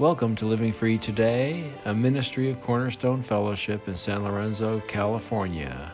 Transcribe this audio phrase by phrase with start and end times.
[0.00, 5.92] Welcome to Living Free Today, a ministry of Cornerstone Fellowship in San Lorenzo, California.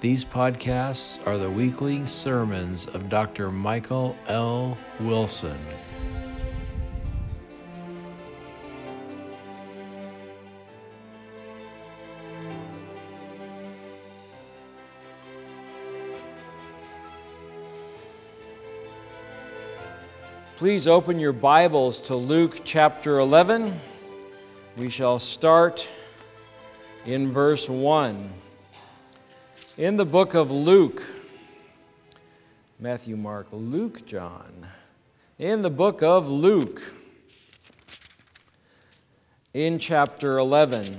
[0.00, 3.50] These podcasts are the weekly sermons of Dr.
[3.50, 4.78] Michael L.
[5.00, 5.58] Wilson.
[20.62, 23.74] Please open your Bibles to Luke chapter 11.
[24.76, 25.90] We shall start
[27.04, 28.30] in verse 1.
[29.76, 31.02] In the book of Luke,
[32.78, 34.68] Matthew, Mark, Luke, John.
[35.36, 36.94] In the book of Luke,
[39.52, 40.96] in chapter 11,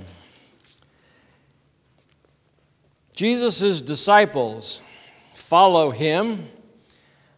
[3.14, 4.82] Jesus' disciples
[5.32, 6.48] follow him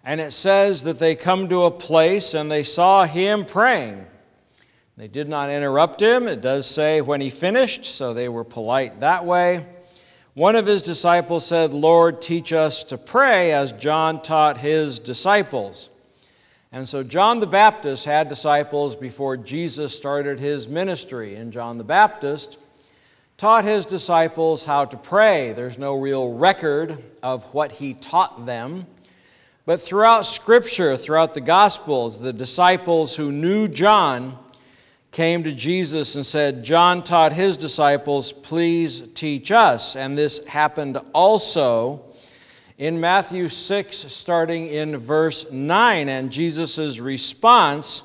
[0.06, 4.07] and it says that they come to a place and they saw him praying.
[4.96, 6.29] They did not interrupt him.
[6.29, 9.66] It does say when he finished, so they were polite that way.
[10.35, 15.90] One of his disciples said, Lord, teach us to pray as John taught his disciples.
[16.70, 21.35] And so John the Baptist had disciples before Jesus started his ministry.
[21.35, 22.59] And John the Baptist
[23.38, 25.52] taught his disciples how to pray.
[25.52, 28.87] There's no real record of what he taught them.
[29.66, 34.38] But throughout Scripture, throughout the Gospels, the disciples who knew John
[35.10, 39.96] came to Jesus and said, John taught his disciples, please teach us.
[39.96, 42.04] And this happened also
[42.78, 46.08] in Matthew 6, starting in verse 9.
[46.08, 48.04] And Jesus' response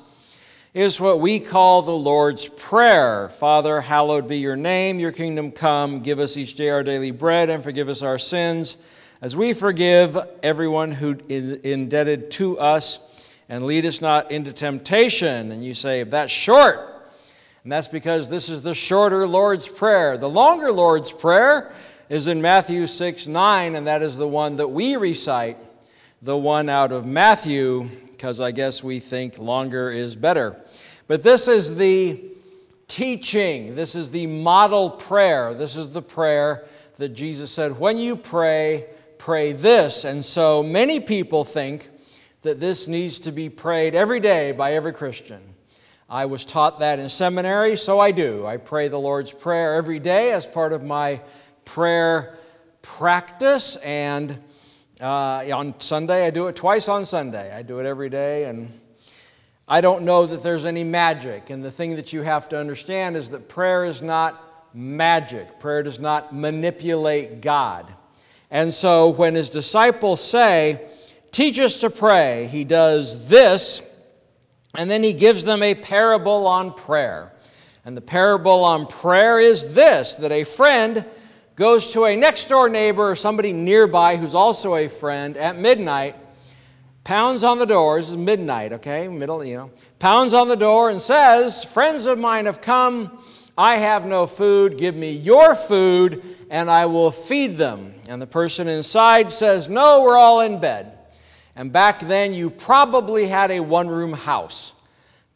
[0.74, 6.00] is what we call the Lord's Prayer Father, hallowed be your name, your kingdom come,
[6.00, 8.78] give us each day our daily bread, and forgive us our sins
[9.22, 15.52] as we forgive everyone who is indebted to us, and lead us not into temptation.
[15.52, 16.80] And you say, that's short.
[17.62, 20.16] And that's because this is the shorter Lord's Prayer.
[20.16, 21.72] The longer Lord's Prayer
[22.08, 25.56] is in Matthew 6 9, and that is the one that we recite,
[26.20, 30.60] the one out of Matthew, because I guess we think longer is better.
[31.06, 32.20] But this is the
[32.88, 35.54] teaching, this is the model prayer.
[35.54, 36.64] This is the prayer
[36.96, 38.86] that Jesus said, when you pray,
[39.22, 40.04] pray this.
[40.04, 41.88] And so many people think
[42.42, 45.40] that this needs to be prayed every day by every Christian.
[46.10, 48.44] I was taught that in seminary, so I do.
[48.44, 51.20] I pray the Lord's Prayer every day as part of my
[51.64, 52.36] prayer
[52.82, 53.76] practice.
[53.76, 54.40] And
[55.00, 57.54] uh, on Sunday, I do it twice on Sunday.
[57.54, 58.46] I do it every day.
[58.46, 58.72] And
[59.68, 61.48] I don't know that there's any magic.
[61.48, 65.84] And the thing that you have to understand is that prayer is not magic, prayer
[65.84, 67.94] does not manipulate God.
[68.52, 70.88] And so when his disciples say,
[71.32, 73.90] Teach us to pray, he does this,
[74.76, 77.32] and then he gives them a parable on prayer.
[77.86, 81.06] And the parable on prayer is this that a friend
[81.56, 86.16] goes to a next door neighbor or somebody nearby who's also a friend at midnight,
[87.04, 90.90] pounds on the door, this is midnight, okay, middle, you know, pounds on the door
[90.90, 93.18] and says, Friends of mine have come,
[93.56, 97.94] I have no food, give me your food, and I will feed them.
[98.08, 100.98] And the person inside says, No, we're all in bed.
[101.54, 104.74] And back then, you probably had a one room house.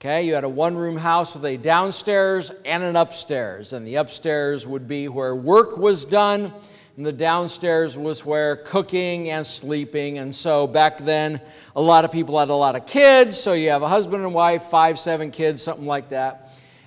[0.00, 3.75] Okay, you had a one room house with a downstairs and an upstairs.
[3.75, 6.54] And the upstairs would be where work was done,
[6.97, 10.16] and the downstairs was where cooking and sleeping.
[10.16, 11.38] And so back then,
[11.75, 13.38] a lot of people had a lot of kids.
[13.38, 16.46] So you have a husband and wife, five, seven kids, something like that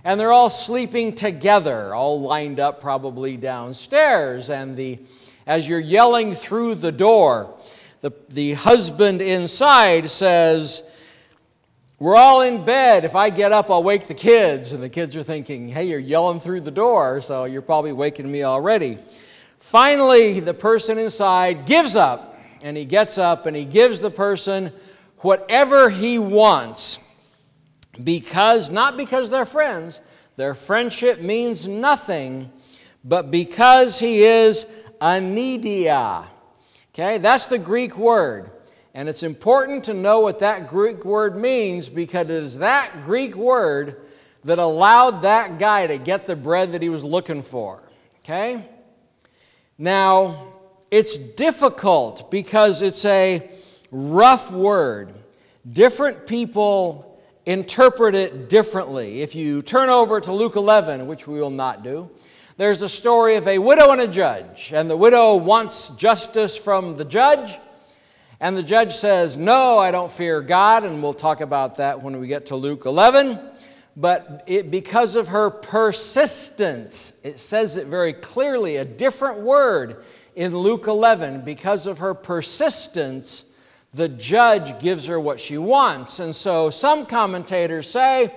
[0.10, 4.50] and they're all sleeping together, all lined up probably downstairs.
[4.50, 4.98] And the,
[5.46, 7.56] as you're yelling through the door,
[8.02, 10.82] the, the husband inside says,
[12.00, 13.06] We're all in bed.
[13.06, 14.74] If I get up, I'll wake the kids.
[14.74, 18.32] And the kids are thinking, Hey, you're yelling through the door, so you're probably waking
[18.32, 18.98] me already.
[19.60, 24.72] Finally, the person inside gives up, and he gets up and he gives the person
[25.20, 26.98] whatever he wants
[28.04, 30.02] because, not because they're friends,
[30.36, 32.52] their friendship means nothing,
[33.04, 34.66] but because he is
[35.02, 36.26] anaideia.
[36.94, 38.52] Okay, that's the Greek word.
[38.94, 43.36] And it's important to know what that Greek word means because it is that Greek
[43.36, 44.02] word
[44.44, 47.82] that allowed that guy to get the bread that he was looking for.
[48.24, 48.66] Okay?
[49.78, 50.54] Now,
[50.92, 53.50] it's difficult because it's a
[53.92, 55.14] rough word.
[55.72, 57.09] Different people
[57.50, 59.24] interpret it differently.
[59.24, 62.12] If you turn over to Luke 11, which we will not do,
[62.58, 64.72] there's a story of a widow and a judge.
[64.72, 67.58] And the widow wants justice from the judge.
[68.40, 70.84] And the judge says, No, I don't fear God.
[70.84, 73.40] And we'll talk about that when we get to Luke 11.
[73.98, 80.04] but it, because of her persistence, it says it very clearly, a different word
[80.36, 81.42] in Luke 11.
[81.42, 83.49] Because of her persistence,
[83.94, 86.20] the judge gives her what she wants.
[86.20, 88.34] And so some commentators say,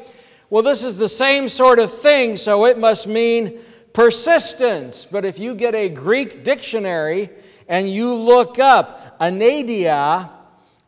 [0.51, 3.59] well, this is the same sort of thing, so it must mean
[3.93, 5.07] persistence.
[5.07, 7.31] But if you get a Greek dictionary
[7.69, 10.31] and you look up anaideia,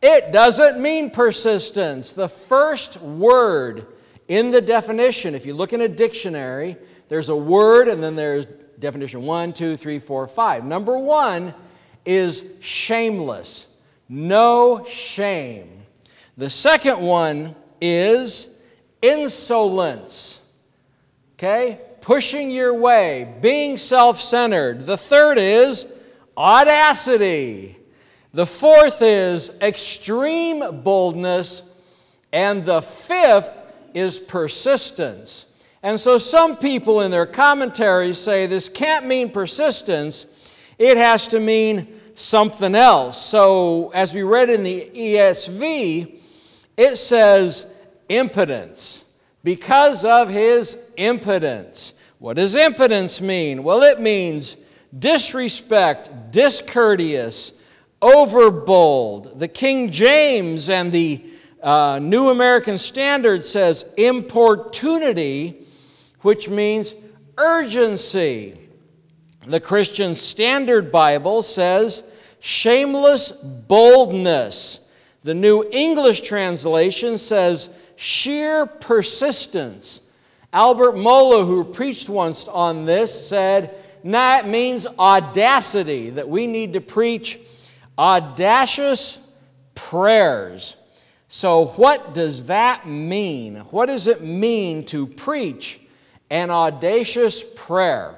[0.01, 2.11] it doesn't mean persistence.
[2.11, 3.87] The first word
[4.27, 6.77] in the definition, if you look in a dictionary,
[7.09, 8.45] there's a word and then there's
[8.79, 10.65] definition one, two, three, four, five.
[10.65, 11.53] Number one
[12.05, 13.67] is shameless,
[14.09, 15.83] no shame.
[16.37, 18.61] The second one is
[19.01, 20.43] insolence,
[21.33, 21.79] okay?
[22.01, 24.81] Pushing your way, being self centered.
[24.81, 25.91] The third is
[26.37, 27.77] audacity.
[28.33, 31.63] The fourth is extreme boldness.
[32.33, 33.51] And the fifth
[33.93, 35.45] is persistence.
[35.81, 41.39] And so some people in their commentaries say this can't mean persistence, it has to
[41.39, 43.21] mean something else.
[43.23, 46.19] So as we read in the ESV,
[46.77, 47.73] it says
[48.09, 49.05] impudence
[49.43, 51.93] because of his impudence.
[52.17, 53.63] What does impudence mean?
[53.63, 54.57] Well, it means
[54.97, 57.61] disrespect, discourteous,
[58.01, 59.37] overbold.
[59.37, 61.23] The King James and the
[61.61, 65.65] uh, New American Standard says importunity,
[66.21, 66.95] which means
[67.37, 68.64] urgency.
[69.47, 74.91] The Christian Standard Bible says shameless boldness.
[75.21, 80.01] The New English translation says sheer persistence.
[80.51, 86.81] Albert Mohler, who preached once on this, said, that means audacity, that we need to
[86.81, 87.39] preach
[87.97, 89.19] audacious
[89.73, 90.77] prayers.
[91.27, 93.57] So, what does that mean?
[93.71, 95.79] What does it mean to preach
[96.29, 98.15] an audacious prayer?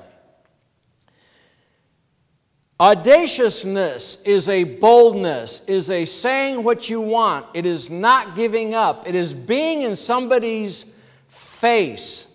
[2.80, 7.48] Audaciousness is a boldness, is a saying what you want.
[7.56, 9.08] It is not giving up.
[9.08, 10.94] It is being in somebody's
[11.28, 12.32] face.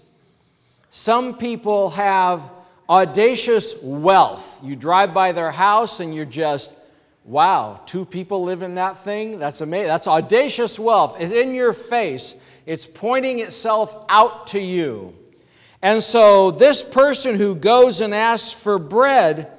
[0.91, 2.51] Some people have
[2.89, 4.61] audacious wealth.
[4.65, 6.77] You drive by their house and you're just
[7.25, 9.39] Wow, two people live in that thing?
[9.39, 9.87] That's amazing.
[9.87, 11.17] That's audacious wealth.
[11.21, 12.35] It's in your face,
[12.67, 15.15] it's pointing itself out to you.
[15.83, 19.51] And so, this person who goes and asks for bread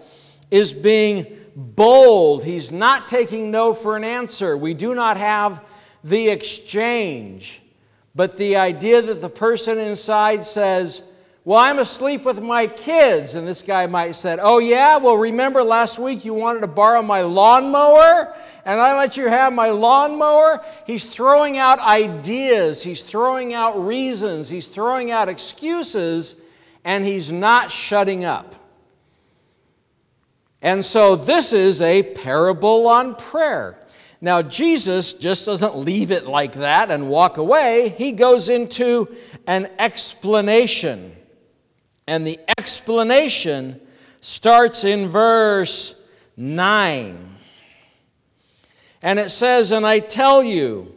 [0.54, 2.44] is being bold.
[2.44, 4.56] He's not taking no for an answer.
[4.56, 5.66] We do not have
[6.04, 7.64] the exchange.
[8.14, 11.02] But the idea that the person inside says,
[11.44, 13.34] well, I'm asleep with my kids.
[13.34, 14.98] And this guy might say, Oh, yeah?
[14.98, 18.36] Well, remember last week you wanted to borrow my lawnmower?
[18.64, 20.64] And I let you have my lawnmower?
[20.86, 26.40] He's throwing out ideas, he's throwing out reasons, he's throwing out excuses,
[26.86, 28.63] and he's not shutting up.
[30.64, 33.78] And so this is a parable on prayer.
[34.22, 37.94] Now, Jesus just doesn't leave it like that and walk away.
[37.98, 39.14] He goes into
[39.46, 41.14] an explanation.
[42.08, 43.82] And the explanation
[44.22, 46.08] starts in verse
[46.38, 47.18] 9.
[49.02, 50.96] And it says, And I tell you,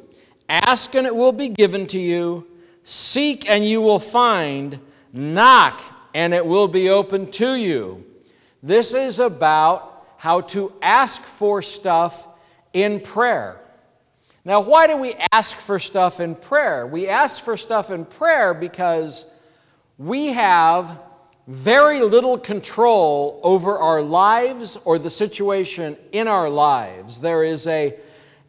[0.48, 2.46] ask and it will be given to you,
[2.84, 4.78] seek and you will find,
[5.12, 5.82] knock
[6.14, 8.05] and it will be open to you.
[8.66, 12.26] This is about how to ask for stuff
[12.72, 13.60] in prayer.
[14.44, 16.84] Now, why do we ask for stuff in prayer?
[16.84, 19.24] We ask for stuff in prayer because
[19.98, 20.98] we have
[21.46, 27.20] very little control over our lives or the situation in our lives.
[27.20, 27.94] There is a,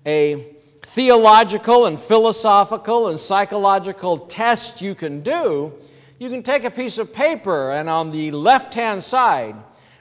[0.04, 0.44] a
[0.82, 5.74] theological and philosophical and psychological test you can do.
[6.18, 9.56] You can take a piece of paper and on the left hand side,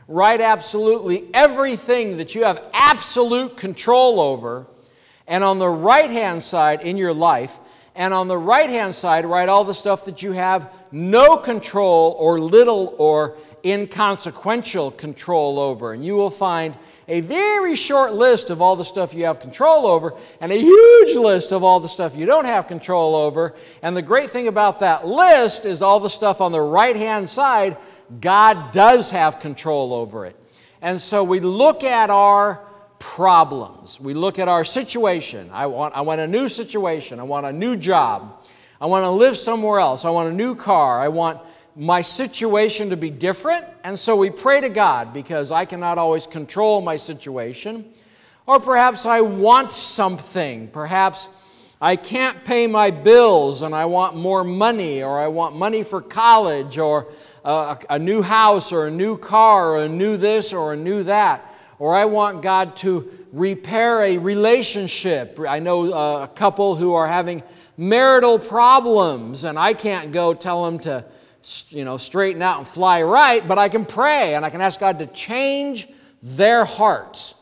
[0.08, 4.66] write absolutely everything that you have absolute control over.
[5.26, 7.58] And on the right hand side in your life,
[7.96, 12.14] and on the right hand side, write all the stuff that you have no control
[12.18, 15.94] or little or inconsequential control over.
[15.94, 16.75] And you will find
[17.08, 21.16] a very short list of all the stuff you have control over and a huge
[21.16, 23.54] list of all the stuff you don't have control over.
[23.80, 27.28] And the great thing about that list is all the stuff on the right hand
[27.28, 27.76] side,
[28.20, 30.36] God does have control over it.
[30.80, 32.60] And so we look at our
[32.98, 34.00] problems.
[34.00, 35.50] We look at our situation.
[35.52, 37.20] I want, I want a new situation.
[37.20, 38.44] I want a new job.
[38.80, 40.04] I want to live somewhere else.
[40.04, 41.00] I want a new car.
[41.00, 41.40] I want
[41.75, 43.64] my situation to be different.
[43.84, 47.86] And so we pray to God because I cannot always control my situation.
[48.46, 50.68] Or perhaps I want something.
[50.68, 51.28] Perhaps
[51.80, 56.00] I can't pay my bills and I want more money, or I want money for
[56.00, 57.08] college, or
[57.47, 61.03] a, a, new house, or a new car, or a new this, or a new
[61.05, 61.55] that.
[61.79, 65.38] Or I want God to repair a relationship.
[65.47, 67.43] I know uh, a couple who are having
[67.76, 71.05] marital problems, and I can't go tell them to
[71.69, 74.81] you know, straighten out and fly right, but I can pray and I can ask
[74.81, 75.88] God to change
[76.23, 77.35] their hearts.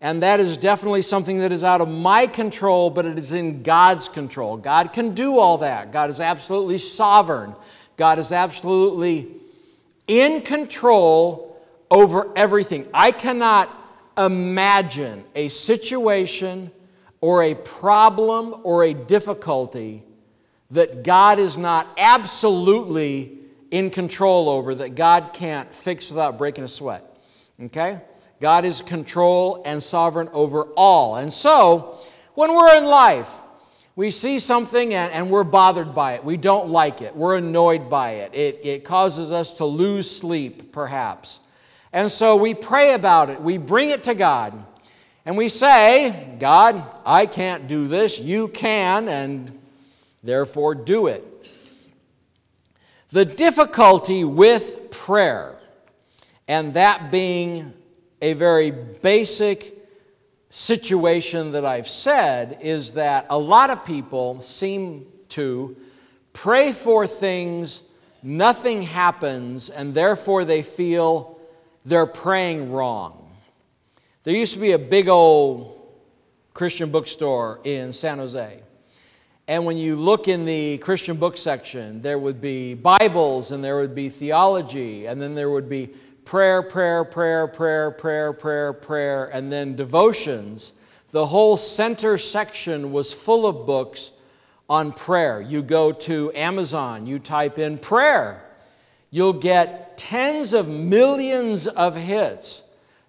[0.00, 3.62] And that is definitely something that is out of my control, but it is in
[3.62, 4.56] God's control.
[4.56, 5.92] God can do all that.
[5.92, 7.54] God is absolutely sovereign.
[8.00, 9.28] God is absolutely
[10.06, 12.86] in control over everything.
[12.94, 13.68] I cannot
[14.16, 16.70] imagine a situation
[17.20, 20.02] or a problem or a difficulty
[20.70, 23.36] that God is not absolutely
[23.70, 27.04] in control over, that God can't fix without breaking a sweat.
[27.64, 28.00] Okay?
[28.40, 31.16] God is control and sovereign over all.
[31.16, 31.98] And so,
[32.32, 33.42] when we're in life,
[34.00, 36.24] we see something and, and, we're bothered by it.
[36.24, 37.14] We don't like it.
[37.14, 38.34] We're annoyed by it.
[38.34, 38.64] it.
[38.64, 41.40] It causes us to lose sleep, perhaps.
[41.92, 43.42] And so we pray about it.
[43.42, 44.54] We bring it to God.
[45.26, 48.18] And we say, God, I can't do this.
[48.18, 49.60] You can, and
[50.24, 51.22] therefore do it.
[53.10, 55.56] The difficulty with prayer,
[56.48, 57.74] and that being
[58.22, 59.79] a very basic
[60.50, 65.76] situation that I've said, is that a lot of people seem to
[66.32, 67.82] pray for things,
[68.22, 71.38] nothing happens, and therefore they feel
[71.84, 73.30] they're praying wrong.
[74.24, 75.76] There used to be a big old
[76.52, 78.60] Christian bookstore in San Jose.
[79.48, 83.78] And when you look in the Christian book section, there would be Bibles and there
[83.78, 85.90] would be theology, and then there would be
[86.24, 90.72] prayer, prayer, prayer, prayer, prayer, prayer, prayer, and then devotions.
[91.10, 94.12] The whole center section was full of books
[94.68, 95.40] on prayer.
[95.40, 98.44] You go to Amazon, you type in prayer,
[99.10, 102.62] you'll get tens of millions of hits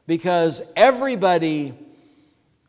[0.07, 1.73] because everybody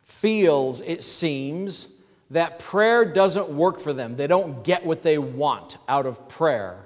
[0.03, 1.89] feels, it seems,
[2.29, 4.15] that prayer doesn't work for them.
[4.15, 6.85] They don't get what they want out of prayer.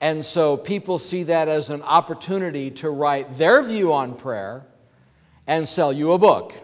[0.00, 4.64] And so people see that as an opportunity to write their view on prayer
[5.46, 6.54] and sell you a book.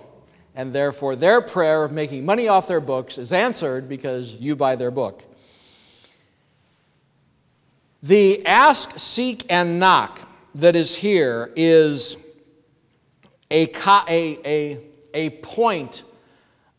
[0.55, 4.75] And therefore, their prayer of making money off their books is answered because you buy
[4.75, 5.23] their book.
[8.03, 10.21] The ask, seek, and knock
[10.55, 12.17] that is here is
[13.51, 13.71] a,
[14.09, 14.81] a, a,
[15.13, 16.05] a point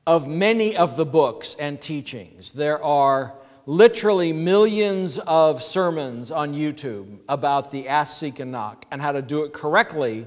[0.08, 2.54] of many of the books and teachings.
[2.54, 3.34] There are
[3.68, 9.22] literally millions of sermons on YouTube about the ask, seek, and knock and how to
[9.22, 10.26] do it correctly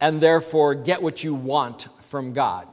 [0.00, 2.68] and therefore get what you want from God.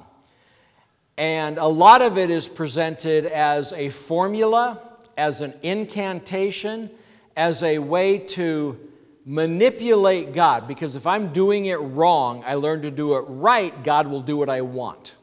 [1.18, 4.80] And a lot of it is presented as a formula,
[5.18, 6.92] as an incantation,
[7.36, 8.80] as a way to
[9.26, 10.68] manipulate God.
[10.68, 14.38] Because if I'm doing it wrong, I learn to do it right, God will do
[14.38, 15.16] what I want.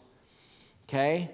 [0.89, 1.31] Okay?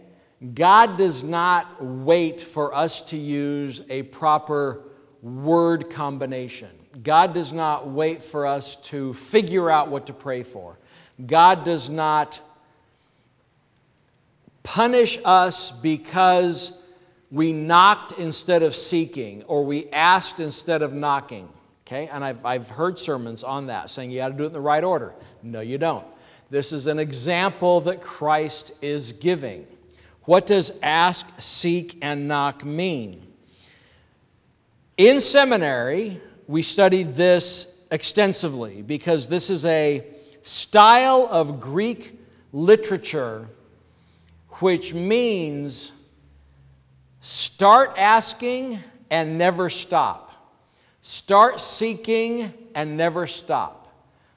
[0.54, 4.82] God does not wait for us to use a proper
[5.20, 6.70] word combination.
[7.02, 10.78] God does not wait for us to figure out what to pray for.
[11.24, 12.40] God does not
[14.62, 16.80] punish us because
[17.30, 21.48] we knocked instead of seeking or we asked instead of knocking.
[21.86, 22.06] Okay?
[22.08, 24.60] And I've, I've heard sermons on that saying you got to do it in the
[24.60, 25.14] right order.
[25.42, 26.06] No, you don't.
[26.50, 29.66] This is an example that Christ is giving.
[30.28, 33.26] What does ask, seek, and knock mean?
[34.98, 40.04] In seminary, we studied this extensively because this is a
[40.42, 42.20] style of Greek
[42.52, 43.48] literature
[44.60, 45.92] which means
[47.20, 48.80] start asking
[49.10, 50.58] and never stop,
[51.00, 53.90] start seeking and never stop,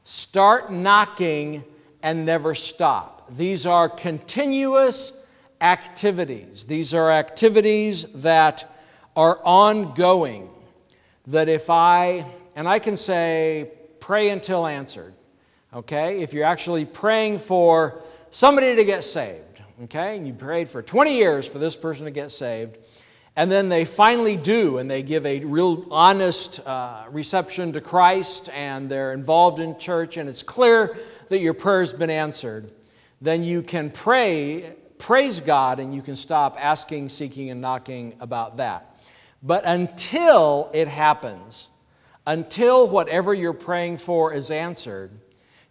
[0.04, 1.66] start knocking
[2.02, 3.30] and never stop.
[3.36, 5.21] These are continuous
[5.62, 6.66] activities.
[6.66, 8.70] These are activities that
[9.16, 10.50] are ongoing.
[11.28, 12.26] That if I,
[12.56, 15.14] and I can say, pray until answered,
[15.74, 16.22] okay?
[16.22, 18.02] If you're actually praying for
[18.32, 20.18] somebody to get saved, okay?
[20.18, 22.78] And you prayed for 20 years for this person to get saved,
[23.36, 28.50] and then they finally do, and they give a real honest uh, reception to Christ,
[28.54, 30.98] and they're involved in church, and it's clear
[31.30, 32.72] that your prayer's been answered,
[33.22, 38.58] then you can pray, praise God, and you can stop asking, seeking, and knocking about
[38.58, 39.04] that.
[39.44, 41.68] But until it happens,
[42.26, 45.12] until whatever you're praying for is answered,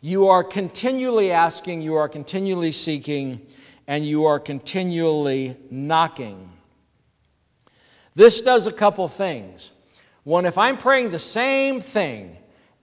[0.01, 3.41] you are continually asking, you are continually seeking,
[3.87, 6.51] and you are continually knocking.
[8.15, 9.71] This does a couple things.
[10.25, 12.37] One, if I'm praying the same thing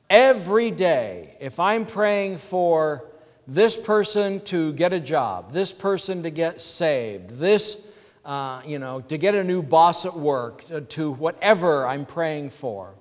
[0.09, 3.03] every day, if I'm praying for
[3.47, 7.87] this person to get a job, this person to get saved, this,
[8.25, 12.49] uh, you know, to get a new boss at work, to, to whatever I'm praying
[12.49, 12.93] for,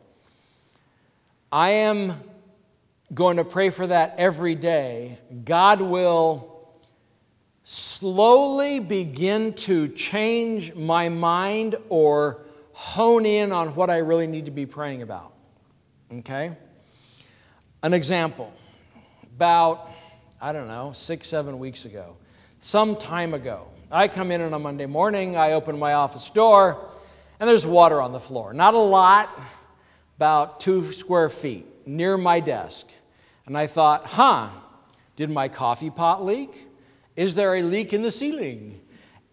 [1.50, 2.14] I am
[3.12, 5.18] going to pray for that every day.
[5.44, 6.56] God will
[7.64, 14.52] slowly begin to change my mind or hone in on what I really need to
[14.52, 15.32] be praying about.
[16.12, 16.56] Okay?
[17.82, 18.52] An example
[19.34, 19.90] about,
[20.40, 22.16] I don't know, six, seven weeks ago,
[22.61, 26.90] some time ago, I come in on a Monday morning, I open my office door,
[27.38, 28.52] and there's water on the floor.
[28.52, 29.31] Not a lot,
[30.16, 32.88] about two square feet near my desk.
[33.47, 34.49] And I thought, huh,
[35.14, 36.50] did my coffee pot leak?
[37.14, 38.81] Is there a leak in the ceiling?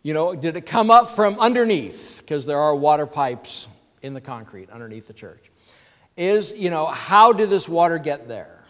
[0.03, 2.19] You know, did it come up from underneath?
[2.21, 3.67] Because there are water pipes
[4.01, 5.49] in the concrete underneath the church.
[6.15, 8.63] Is, you know, how did this water get there?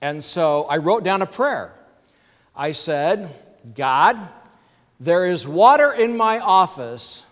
[0.00, 1.74] And so I wrote down a prayer.
[2.58, 3.30] I said,
[3.76, 4.18] God,
[4.98, 7.24] there is water in my office.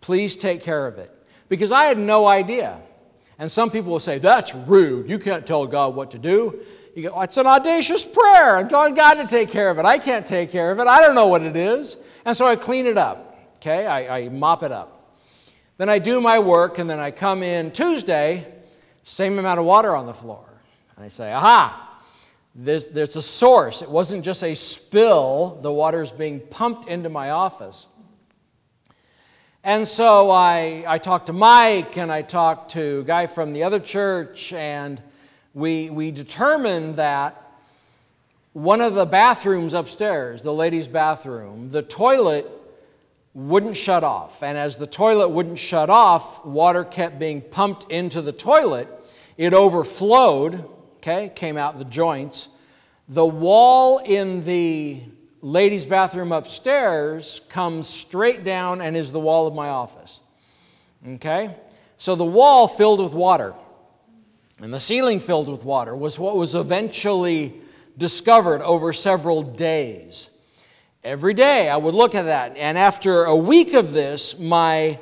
[0.00, 1.12] Please take care of it.
[1.48, 2.80] Because I had no idea.
[3.38, 5.08] And some people will say, That's rude.
[5.08, 6.60] You can't tell God what to do.
[6.96, 8.56] You go, It's an audacious prayer.
[8.56, 9.84] I'm telling God to take care of it.
[9.84, 10.88] I can't take care of it.
[10.88, 11.96] I don't know what it is.
[12.24, 13.38] And so I clean it up.
[13.58, 13.86] Okay?
[13.86, 15.16] I, I mop it up.
[15.78, 18.46] Then I do my work, and then I come in Tuesday,
[19.04, 20.44] same amount of water on the floor.
[20.96, 21.89] And I say, Aha!
[22.54, 23.82] There's, there's a source.
[23.82, 27.86] It wasn't just a spill, the water is being pumped into my office.
[29.62, 33.62] And so I, I talked to Mike and I talked to a guy from the
[33.62, 35.00] other church, and
[35.52, 37.36] we, we determined that
[38.52, 42.50] one of the bathrooms upstairs, the ladies' bathroom, the toilet
[43.34, 44.42] wouldn't shut off.
[44.42, 48.88] And as the toilet wouldn't shut off, water kept being pumped into the toilet.
[49.36, 50.64] It overflowed,
[51.00, 52.48] okay, came out the joints.
[53.08, 55.00] The wall in the
[55.42, 60.20] ladies' bathroom upstairs comes straight down and is the wall of my office.
[61.14, 61.54] Okay?
[61.96, 63.54] So the wall filled with water
[64.60, 67.54] and the ceiling filled with water was what was eventually
[67.96, 70.30] discovered over several days.
[71.02, 74.98] Every day I would look at that, and after a week of this, my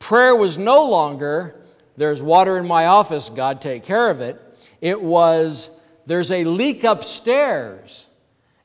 [0.00, 1.54] prayer was no longer,
[1.96, 4.40] There's water in my office, God take care of it.
[4.80, 5.70] It was,
[6.06, 8.06] There's a leak upstairs,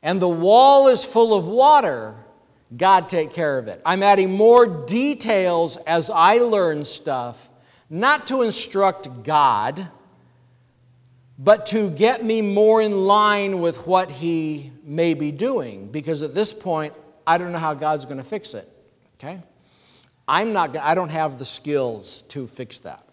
[0.02, 2.15] and the wall is full of water.
[2.76, 3.82] God take care of it.
[3.86, 7.49] I'm adding more details as I learn stuff,
[7.89, 9.89] not to instruct God
[11.38, 16.34] but to get me more in line with what he may be doing because at
[16.34, 16.93] this point
[17.26, 18.67] i don't know how god's going to fix it
[19.17, 19.39] okay
[20.28, 23.08] i'm not i don't have the skills to fix that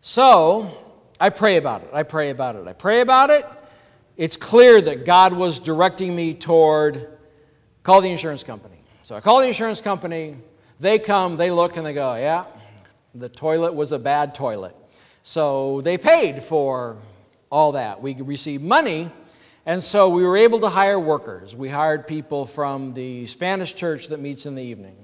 [0.00, 0.70] so
[1.20, 3.46] i pray about it i pray about it i pray about it
[4.16, 7.06] it's clear that god was directing me toward
[7.82, 10.36] call the insurance company so i call the insurance company
[10.80, 12.44] they come they look and they go yeah
[13.14, 14.74] the toilet was a bad toilet
[15.22, 16.96] so they paid for
[17.50, 18.00] all that.
[18.00, 19.10] We received money,
[19.66, 21.54] and so we were able to hire workers.
[21.54, 24.96] We hired people from the Spanish church that meets in the evening.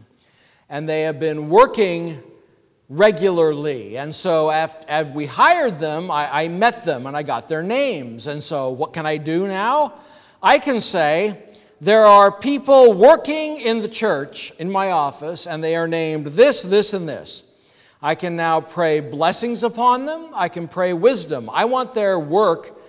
[0.69, 2.23] And they have been working
[2.89, 3.99] regularly.
[3.99, 8.27] And so after, we hired them, I, I met them and I got their names.
[8.27, 10.01] And so what can I do now?
[10.43, 11.43] I can say,
[11.81, 16.63] there are people working in the church in my office, and they are named this,
[16.63, 17.43] this, and this.
[18.01, 20.31] I can now pray blessings upon them.
[20.33, 21.51] I can pray wisdom.
[21.53, 22.81] I want their work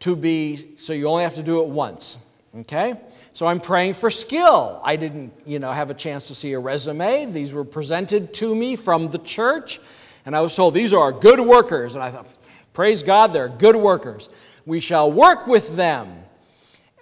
[0.00, 2.18] to be so you only have to do it once.
[2.60, 2.94] Okay?
[3.32, 4.80] So I'm praying for skill.
[4.82, 7.26] I didn't, you know, have a chance to see a resume.
[7.26, 9.78] These were presented to me from the church,
[10.24, 11.94] and I was told these are good workers.
[11.94, 12.26] And I thought,
[12.72, 14.28] praise God, they're good workers.
[14.64, 16.22] We shall work with them.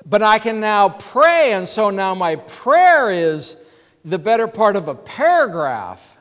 [0.07, 3.57] But I can now pray, and so now my prayer is
[4.05, 6.19] the better part of a paragraph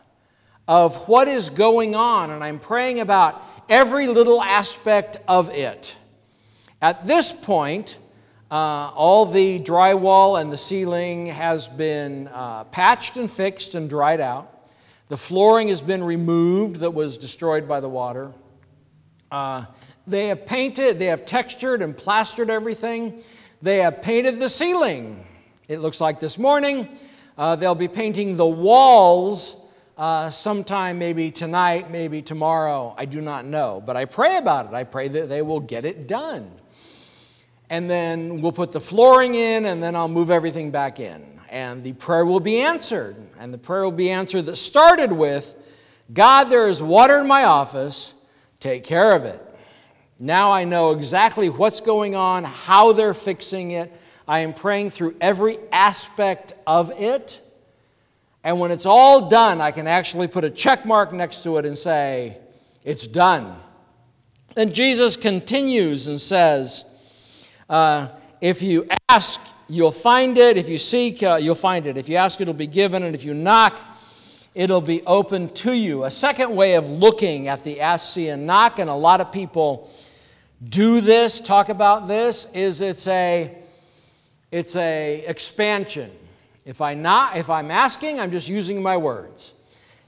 [0.68, 5.98] of what is going on, and I'm praying about every little aspect of it.
[6.82, 7.98] At this point,
[8.54, 14.22] uh, all the drywall and the ceiling has been uh, patched and fixed and dried
[14.22, 14.70] out.
[15.10, 18.32] The flooring has been removed that was destroyed by the water.
[19.32, 19.66] Uh,
[20.06, 23.24] they have painted, they have textured and plastered everything.
[23.64, 25.26] They have painted the ceiling.
[25.68, 26.90] It looks like this morning.
[27.36, 29.56] Uh, they'll be painting the walls
[29.98, 32.94] uh, sometime, maybe tonight, maybe tomorrow.
[33.00, 33.82] I do not know.
[33.84, 34.74] But I pray about it.
[34.76, 36.52] I pray that they will get it done.
[37.70, 41.24] And then we'll put the flooring in, and then I'll move everything back in.
[41.50, 43.16] And the prayer will be answered.
[43.40, 45.56] And the prayer will be answered that started with
[46.12, 48.14] God, there is water in my office,
[48.60, 49.42] take care of it.
[50.20, 53.92] Now I know exactly what's going on, how they're fixing it.
[54.28, 57.42] I am praying through every aspect of it.
[58.44, 61.66] And when it's all done, I can actually put a check mark next to it
[61.66, 62.38] and say,
[62.84, 63.56] It's done.
[64.56, 66.86] And Jesus continues and says,
[67.70, 68.08] uh,
[68.42, 70.58] If you ask, you'll find it.
[70.58, 71.96] If you seek, uh, you'll find it.
[71.98, 73.04] If you ask, it'll be given.
[73.04, 73.80] And if you knock,
[74.54, 76.04] it'll be open to you.
[76.04, 79.32] A second way of looking at the ask, see, and knock, and a lot of
[79.32, 79.90] people
[80.68, 83.58] do this, talk about this, is it's a
[84.52, 86.12] it's a expansion.
[86.66, 89.54] If I not if I'm asking, I'm just using my words.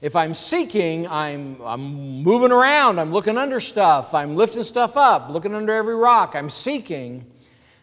[0.02, 5.30] If I'm seeking, I'm, I'm moving around, I'm looking under stuff, I'm lifting stuff up,
[5.30, 7.24] looking under every rock, I'm seeking.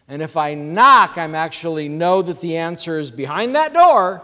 [0.08, 4.22] And if I knock, I'm actually know that the answer is behind that door.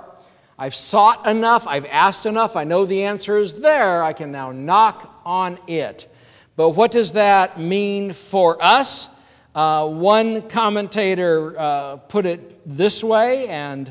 [0.59, 4.53] I've sought enough, I've asked enough, I know the answer is there, I can now
[4.53, 6.07] knock on it.
[6.55, 9.09] But what does that mean for us?
[9.55, 13.91] Uh, one commentator uh, put it this way, and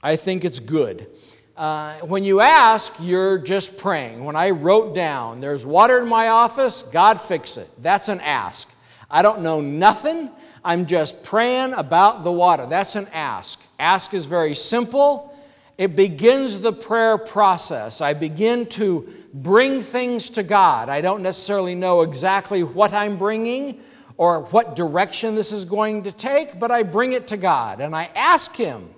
[0.00, 1.08] I think it's good.
[1.56, 4.24] Uh, when you ask, you're just praying.
[4.24, 7.68] When I wrote down, there's water in my office, God fix it.
[7.82, 8.72] That's an ask.
[9.10, 10.30] I don't know nothing.
[10.64, 12.66] I'm just praying about the water.
[12.66, 13.60] That's an ask.
[13.78, 15.36] Ask is very simple.
[15.76, 18.00] It begins the prayer process.
[18.00, 20.88] I begin to bring things to God.
[20.88, 23.80] I don't necessarily know exactly what I'm bringing
[24.16, 27.96] or what direction this is going to take, but I bring it to God and
[27.96, 28.90] I ask Him.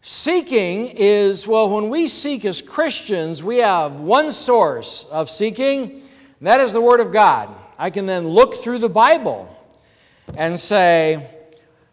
[0.00, 6.00] Seeking is, well, when we seek as Christians, we have one source of seeking,
[6.40, 7.54] that is the Word of God.
[7.76, 9.54] I can then look through the Bible
[10.36, 11.26] and say,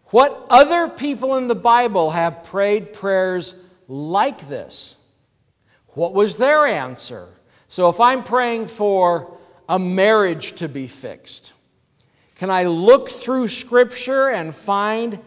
[0.07, 3.55] what other people in the Bible have prayed prayers
[3.87, 4.97] like this?
[5.89, 7.27] What was their answer?
[7.67, 11.53] So if I'm praying for a marriage to be fixed,
[12.35, 15.19] can I look through Scripture and find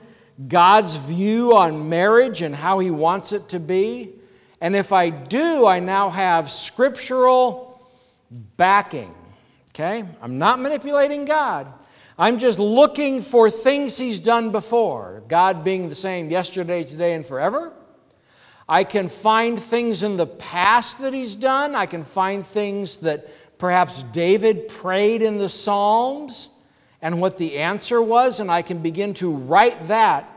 [0.46, 4.12] God's view on marriage and how He wants it to be?
[4.60, 7.80] And if I do, I now have scriptural
[8.56, 9.14] backing.
[9.70, 10.04] Okay?
[10.20, 11.72] I'm not manipulating God.
[12.20, 15.22] I'm just looking for things He's done before.
[15.28, 17.72] God being the same yesterday, today, and forever.
[18.68, 21.76] I can find things in the past that He's done.
[21.76, 23.28] I can find things that
[23.58, 26.48] perhaps David prayed in the Psalms
[27.00, 30.28] and what the answer was, and I can begin to write that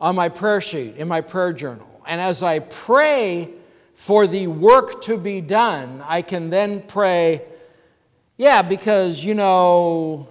[0.00, 1.88] on my prayer sheet, in my prayer journal.
[2.06, 3.50] And as I pray
[3.94, 7.42] for the work to be done, I can then pray,
[8.36, 10.28] yeah, because, you know,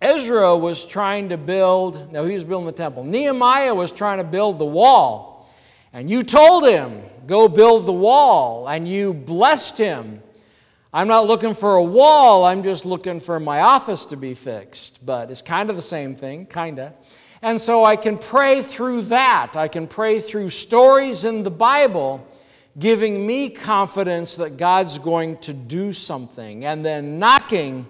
[0.00, 3.04] Ezra was trying to build, no, he was building the temple.
[3.04, 5.52] Nehemiah was trying to build the wall.
[5.92, 8.68] And you told him, go build the wall.
[8.68, 10.22] And you blessed him.
[10.92, 15.04] I'm not looking for a wall, I'm just looking for my office to be fixed.
[15.04, 16.92] But it's kind of the same thing, kind of.
[17.42, 19.52] And so I can pray through that.
[19.54, 22.26] I can pray through stories in the Bible
[22.78, 26.64] giving me confidence that God's going to do something.
[26.64, 27.86] And then knocking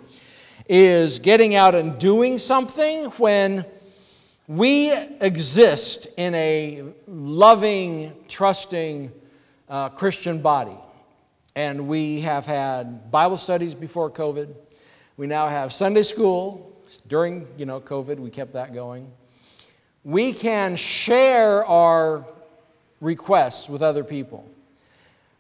[0.68, 3.64] is getting out and doing something when
[4.46, 9.10] we exist in a loving, trusting
[9.68, 10.76] uh, Christian body.
[11.54, 14.54] And we have had Bible studies before COVID.
[15.16, 16.64] We now have Sunday school.
[17.06, 19.10] During, you know, COVID, we kept that going.
[20.04, 22.24] We can share our
[23.00, 24.48] requests with other people.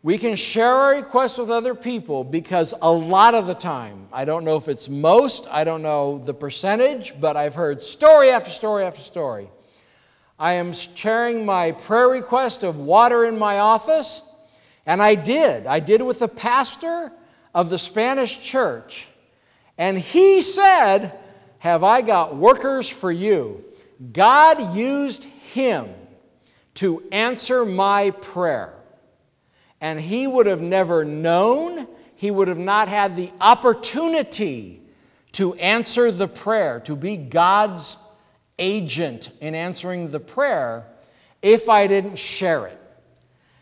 [0.02, 4.24] We can share our requests with other people because a lot of the time, I
[4.24, 8.50] don't know if it's most, I don't know the percentage, but I've heard story after
[8.50, 9.48] story after story.
[10.38, 14.22] I am sharing my prayer request of water in my office,
[14.86, 15.66] and I did.
[15.66, 17.10] I did with the pastor
[17.52, 19.08] of the Spanish church.
[19.76, 21.18] And he said,
[21.58, 23.64] Have I got workers for you?
[24.12, 25.88] God used him
[26.74, 28.77] to answer my prayer.
[29.80, 34.82] And he would have never known, he would have not had the opportunity
[35.32, 37.96] to answer the prayer, to be God's
[38.58, 40.84] agent in answering the prayer,
[41.42, 42.78] if I didn't share it.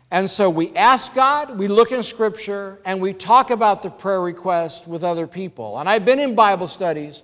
[0.09, 4.21] And so we ask God, we look in Scripture, and we talk about the prayer
[4.21, 5.77] request with other people.
[5.77, 7.23] And I've been in Bible studies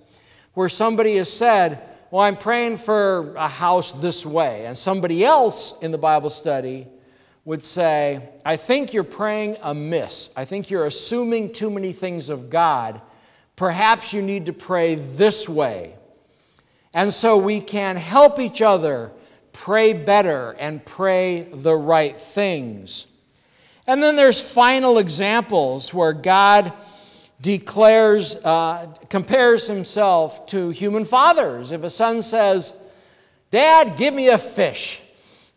[0.53, 4.65] where somebody has said, Well, I'm praying for a house this way.
[4.65, 6.87] And somebody else in the Bible study
[7.45, 10.29] would say, I think you're praying amiss.
[10.35, 13.01] I think you're assuming too many things of God.
[13.55, 15.95] Perhaps you need to pray this way.
[16.93, 19.11] And so we can help each other
[19.51, 23.07] pray better and pray the right things.
[23.85, 26.73] And then there's final examples where God
[27.41, 31.71] declares, uh, compares himself to human fathers.
[31.71, 32.79] If a son says,
[33.51, 35.01] Dad, give me a fish,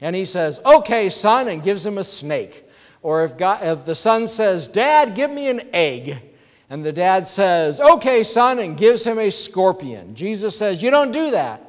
[0.00, 2.64] and he says, Okay, son, and gives him a snake.
[3.02, 6.22] Or if, God, if the son says, Dad, give me an egg,
[6.68, 10.14] and the dad says, Okay, son, and gives him a scorpion.
[10.14, 11.62] Jesus says, You don't do that.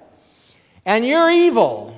[0.86, 1.94] And you're evil.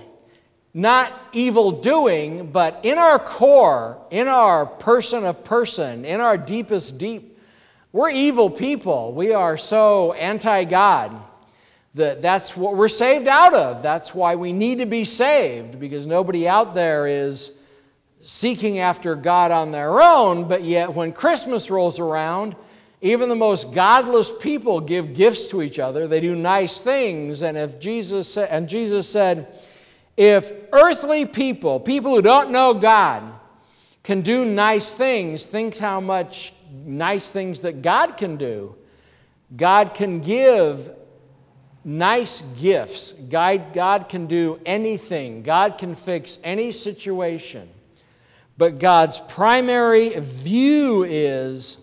[0.72, 7.00] Not evil doing, but in our core, in our person of person, in our deepest
[7.00, 7.40] deep,
[7.92, 9.14] we're evil people.
[9.14, 11.20] We are so anti God
[11.96, 13.82] that that's what we're saved out of.
[13.82, 17.58] That's why we need to be saved, because nobody out there is
[18.22, 22.56] seeking after God on their own, but yet when Christmas rolls around,
[23.02, 26.06] even the most godless people give gifts to each other.
[26.06, 27.42] They do nice things.
[27.42, 29.58] And if Jesus and Jesus said,
[30.18, 33.24] if earthly people, people who don't know God,
[34.04, 36.54] can do nice things, think how much
[36.86, 38.76] nice things that God can do.
[39.56, 40.92] God can give
[41.84, 43.14] nice gifts.
[43.14, 45.44] God, God can do anything.
[45.44, 47.70] God can fix any situation.
[48.58, 51.78] But God's primary view is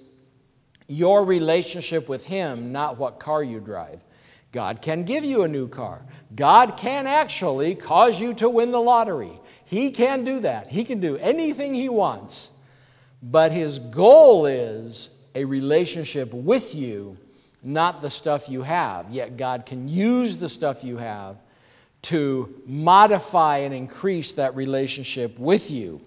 [0.89, 4.05] your relationship with Him, not what car you drive.
[4.53, 6.03] God can give you a new car.
[6.35, 9.33] God can actually cause you to win the lottery.
[9.65, 10.69] He can do that.
[10.69, 12.51] He can do anything He wants.
[13.23, 17.19] But His goal is a relationship with you,
[17.67, 19.11] not the stuff you have.
[19.11, 21.37] Yet God can use the stuff you have
[22.03, 26.01] to modify and increase that relationship with you.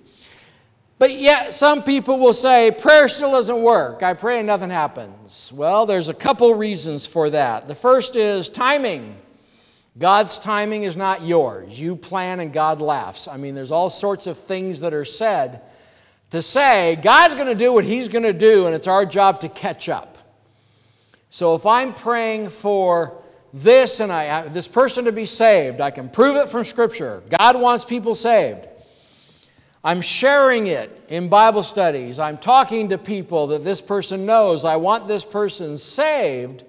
[0.98, 4.04] But yet, some people will say, prayer still doesn't work.
[4.04, 5.52] I pray and nothing happens.
[5.56, 7.68] Well, there's a couple reasons for that.
[7.68, 9.16] The first is timing.
[9.98, 11.80] God's timing is not yours.
[11.80, 13.28] You plan and God laughs.
[13.28, 15.62] I mean, there's all sorts of things that are said
[16.32, 19.40] to say God's going to do what He's going to do, and it's our job
[19.42, 20.19] to catch up.
[21.30, 23.22] So if I'm praying for
[23.54, 27.24] this and I, this person to be saved, I can prove it from Scripture.
[27.30, 28.68] God wants people saved.
[29.84, 32.20] I'm sharing it in Bible studies.
[32.20, 34.66] I'm talking to people that this person knows.
[34.66, 36.66] I want this person saved.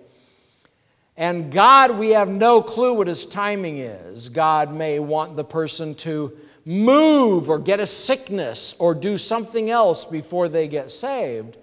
[1.17, 4.29] And God, we have no clue what his timing is.
[4.29, 10.05] God may want the person to move or get a sickness or do something else
[10.05, 11.57] before they get saved.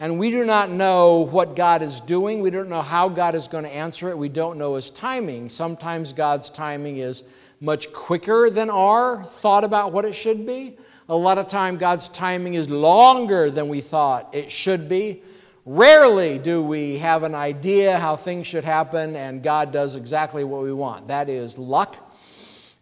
[0.00, 2.40] And we do not know what God is doing.
[2.40, 4.18] We don't know how God is going to answer it.
[4.18, 5.48] We don't know his timing.
[5.48, 7.22] Sometimes God's timing is
[7.60, 10.76] much quicker than our thought about what it should be.
[11.08, 15.22] A lot of time, God's timing is longer than we thought it should be.
[15.66, 20.62] Rarely do we have an idea how things should happen, and God does exactly what
[20.62, 21.08] we want.
[21.08, 22.12] That is luck.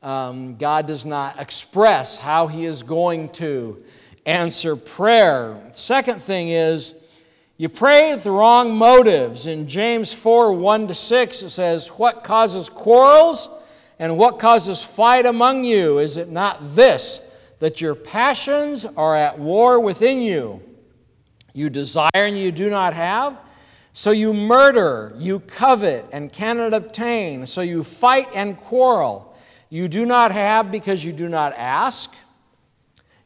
[0.02, 3.84] Um, God does not express how He is going to
[4.26, 5.60] answer prayer.
[5.70, 6.94] Second thing is,
[7.56, 9.46] you pray with the wrong motives.
[9.46, 13.48] In James 4 1 to 6, it says, What causes quarrels
[13.98, 15.98] and what causes fight among you?
[15.98, 17.28] Is it not this?
[17.62, 20.60] that your passions are at war within you.
[21.54, 23.38] You desire and you do not have,
[23.92, 29.36] so you murder, you covet and cannot obtain, so you fight and quarrel.
[29.70, 32.16] You do not have because you do not ask.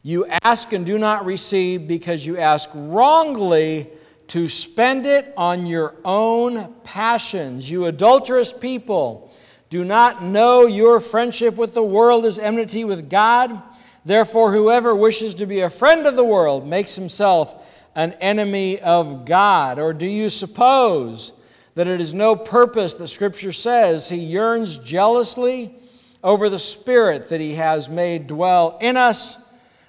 [0.03, 3.89] You ask and do not receive because you ask wrongly
[4.29, 7.71] to spend it on your own passions.
[7.71, 9.33] You adulterous people,
[9.71, 13.62] do not know your friendship with the world is enmity with God?
[14.05, 17.65] Therefore, whoever wishes to be a friend of the world makes himself
[17.97, 19.79] an enemy of God.
[19.79, 21.33] Or do you suppose
[21.75, 25.75] that it is no purpose that Scripture says he yearns jealously
[26.23, 29.39] over the Spirit that he has made dwell in us,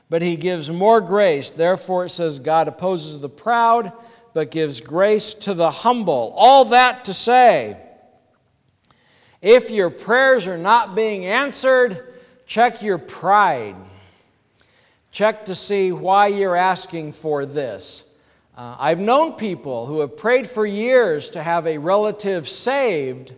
[0.09, 1.51] but he gives more grace?
[1.51, 3.91] Therefore, it says, God opposes the proud,
[4.37, 6.31] but gives grace to the humble.
[6.37, 7.75] All that to say,
[9.41, 12.13] if your prayers are not being answered,
[12.45, 13.75] check your pride.
[15.09, 18.07] Check to see why you're asking for this.
[18.55, 23.33] Uh, I've known people who have prayed for years to have a relative saved,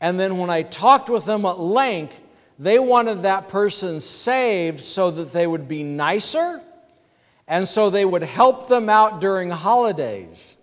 [0.00, 2.20] and then when I talked with them at length,
[2.58, 6.60] they wanted that person saved so that they would be nicer
[7.50, 10.54] and so they would help them out during holidays.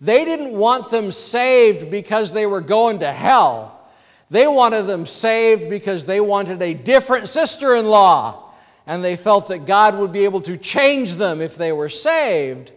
[0.00, 3.88] They didn't want them saved because they were going to hell.
[4.28, 8.52] They wanted them saved because they wanted a different sister in law
[8.84, 12.72] and they felt that God would be able to change them if they were saved,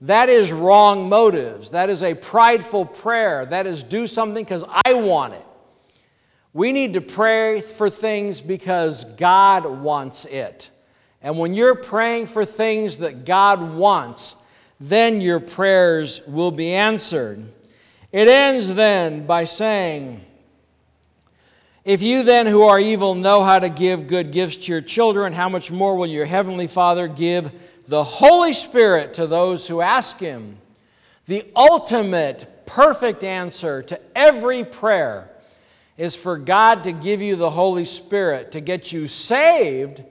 [0.00, 1.70] that is wrong motives.
[1.70, 3.46] That is a prideful prayer.
[3.46, 5.46] That is do something because I want it.
[6.52, 10.70] We need to pray for things because God wants it.
[11.22, 14.36] And when you're praying for things that God wants,
[14.80, 17.44] then your prayers will be answered.
[18.12, 20.24] It ends then by saying,
[21.84, 25.32] If you then who are evil know how to give good gifts to your children,
[25.32, 27.50] how much more will your heavenly Father give
[27.88, 30.58] the Holy Spirit to those who ask Him?
[31.26, 35.28] The ultimate, perfect answer to every prayer
[35.98, 40.02] is for God to give you the Holy Spirit to get you saved.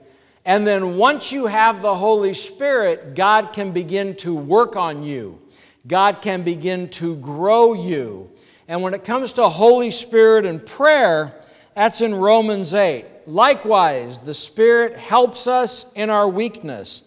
[0.48, 5.38] And then once you have the Holy Spirit, God can begin to work on you.
[5.86, 8.30] God can begin to grow you.
[8.66, 11.34] And when it comes to Holy Spirit and prayer,
[11.74, 13.04] that's in Romans 8.
[13.26, 17.02] Likewise, the Spirit helps us in our weakness,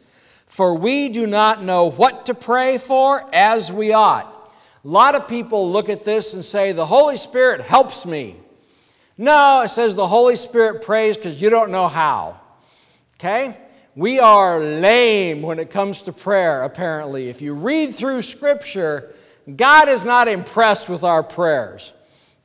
[0.46, 4.54] for we do not know what to pray for as we ought.
[4.86, 8.36] A lot of people look at this and say, The Holy Spirit helps me.
[9.18, 12.40] No, it says the Holy Spirit prays because you don't know how.
[13.22, 13.56] Okay?
[13.96, 17.30] We are lame when it comes to prayer, apparently.
[17.30, 19.14] If you read through Scripture,
[19.56, 21.94] God is not impressed with our prayers.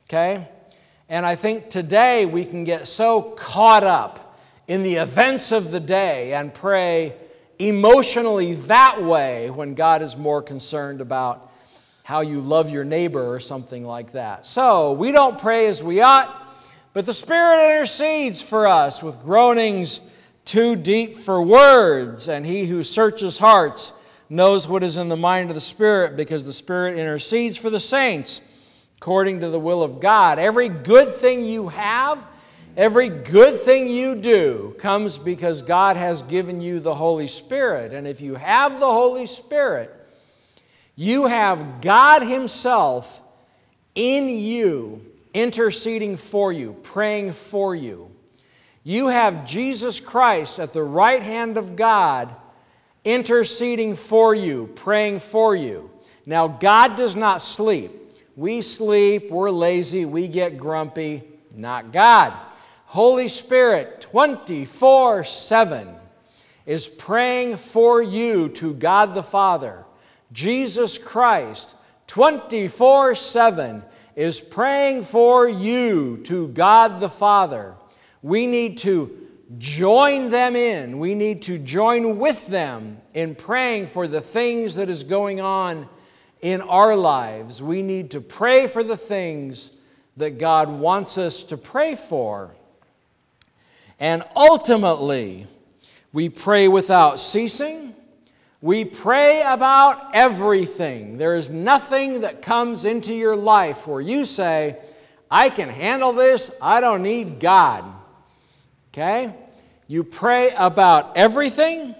[0.05, 0.47] Okay?
[1.09, 5.81] And I think today we can get so caught up in the events of the
[5.81, 7.15] day and pray
[7.59, 11.51] emotionally that way when God is more concerned about
[12.03, 14.45] how you love your neighbor or something like that.
[14.45, 16.55] So we don't pray as we ought.
[16.93, 20.03] But the Spirit intercedes for us with groanings
[20.47, 23.93] too deep for words, and he who searches hearts
[24.31, 27.81] knows what is in the mind of the Spirit because the Spirit intercedes for the
[27.81, 30.39] saints according to the will of God.
[30.39, 32.27] Every good thing you have,
[32.77, 37.93] every good thing you do comes because God has given you the Holy Spirit.
[37.93, 39.93] And if you have the Holy Spirit,
[40.95, 43.21] you have God Himself
[43.95, 45.05] in you
[45.35, 48.15] interceding for you, praying for you.
[48.87, 52.33] You have Jesus Christ at the right hand of God
[53.05, 55.90] interceding for you, praying for you.
[56.25, 57.90] Now, God does not sleep.
[58.37, 61.25] We sleep, we're lazy, we get grumpy.
[61.53, 62.33] Not God.
[62.85, 65.88] Holy Spirit, 24 7,
[66.64, 69.85] is praying for you to God the Father.
[70.31, 71.75] Jesus Christ,
[72.07, 73.83] 24 7,
[74.14, 77.75] is praying for you to God the Father.
[78.27, 79.17] We need to
[79.57, 80.99] join them in.
[80.99, 85.89] We need to join with them in praying for the things that is going on
[86.43, 87.62] in our lives.
[87.62, 89.71] We need to pray for the things
[90.17, 92.51] that God wants us to pray for.
[94.01, 95.47] And ultimately,
[96.12, 97.95] we pray without ceasing.
[98.61, 101.17] We pray about everything.
[101.17, 104.79] There is nothing that comes into your life where you say,
[105.31, 107.93] I can handle this, I don't need God.
[108.97, 109.35] Okay?
[109.89, 111.95] You pray about everything.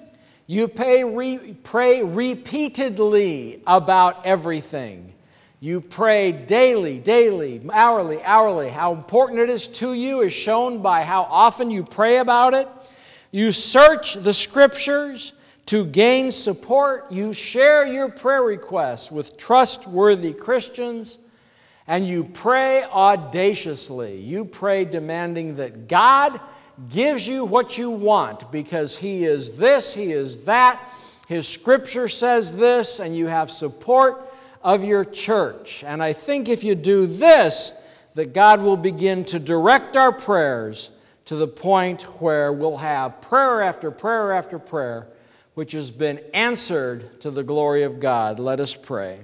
[0.47, 5.13] You pray, re, pray repeatedly about everything.
[5.61, 8.71] You pray daily, daily, hourly, hourly.
[8.71, 12.67] How important it is to you is shown by how often you pray about it.
[13.31, 15.35] You search the scriptures.
[15.67, 21.19] To gain support, you share your prayer requests with trustworthy Christians
[21.87, 24.17] and you pray audaciously.
[24.21, 26.41] You pray demanding that God
[26.89, 30.89] gives you what you want because He is this, He is that.
[31.29, 35.83] His scripture says this, and you have support of your church.
[35.85, 37.73] And I think if you do this,
[38.15, 40.91] that God will begin to direct our prayers
[41.27, 45.09] to the point where we'll have prayer after prayer after prayer
[45.57, 48.39] which has been answered to the glory of God.
[48.39, 49.21] Let us pray.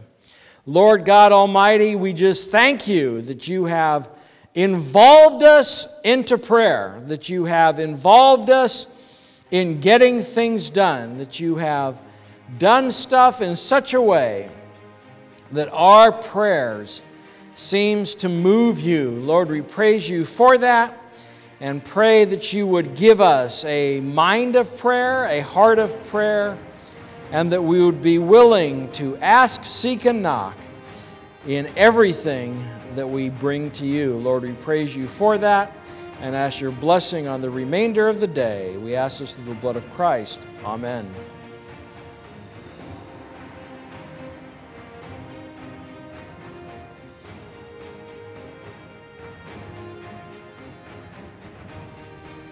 [0.65, 4.09] Lord God Almighty, we just thank you that you have
[4.55, 11.57] involved us into prayer, that you have involved us in getting things done, that you
[11.57, 12.01] have
[12.59, 14.51] done stuff in such a way
[15.51, 17.03] that our prayers
[17.55, 19.11] seems to move you.
[19.11, 20.99] Lord, we praise you for that
[21.61, 26.59] and pray that you would give us a mind of prayer, a heart of prayer,
[27.31, 30.57] and that we would be willing to ask, seek, and knock
[31.47, 32.63] in everything
[32.95, 34.15] that we bring to you.
[34.17, 35.77] Lord, we praise you for that
[36.21, 38.77] and ask your blessing on the remainder of the day.
[38.77, 40.47] We ask this through the blood of Christ.
[40.65, 41.13] Amen.